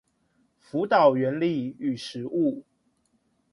[0.59, 2.63] 輔導原理與實務